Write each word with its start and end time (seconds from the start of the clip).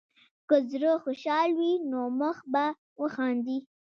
که 0.47 0.55
زړه 0.71 0.93
خوشحال 1.03 1.49
وي، 1.59 1.73
نو 1.91 2.01
مخ 2.19 2.37
به 2.53 2.65
وخاندي. 3.01 3.57